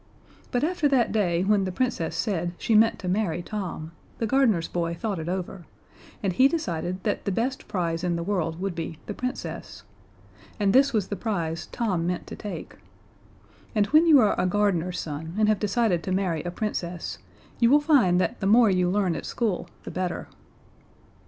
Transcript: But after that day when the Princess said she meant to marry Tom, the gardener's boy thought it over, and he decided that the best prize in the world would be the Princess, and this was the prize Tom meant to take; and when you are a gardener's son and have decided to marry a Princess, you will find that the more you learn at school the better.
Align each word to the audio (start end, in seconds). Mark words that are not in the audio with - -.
But 0.49 0.63
after 0.63 0.87
that 0.87 1.11
day 1.11 1.43
when 1.43 1.63
the 1.65 1.71
Princess 1.71 2.15
said 2.15 2.53
she 2.57 2.73
meant 2.73 2.97
to 2.97 3.07
marry 3.07 3.43
Tom, 3.43 3.91
the 4.17 4.25
gardener's 4.25 4.67
boy 4.67 4.95
thought 4.95 5.19
it 5.19 5.29
over, 5.29 5.67
and 6.23 6.33
he 6.33 6.47
decided 6.47 7.03
that 7.03 7.25
the 7.25 7.31
best 7.31 7.67
prize 7.67 8.03
in 8.03 8.15
the 8.15 8.23
world 8.23 8.59
would 8.59 8.73
be 8.73 8.97
the 9.05 9.13
Princess, 9.13 9.83
and 10.59 10.73
this 10.73 10.91
was 10.91 11.09
the 11.09 11.15
prize 11.15 11.67
Tom 11.67 12.07
meant 12.07 12.25
to 12.25 12.35
take; 12.35 12.77
and 13.75 13.85
when 13.93 14.07
you 14.07 14.19
are 14.19 14.33
a 14.41 14.47
gardener's 14.47 14.99
son 14.99 15.35
and 15.37 15.47
have 15.47 15.59
decided 15.59 16.01
to 16.01 16.11
marry 16.11 16.41
a 16.41 16.49
Princess, 16.49 17.19
you 17.59 17.69
will 17.69 17.79
find 17.79 18.19
that 18.19 18.39
the 18.39 18.47
more 18.47 18.71
you 18.71 18.89
learn 18.89 19.15
at 19.15 19.27
school 19.27 19.69
the 19.83 19.91
better. 19.91 20.27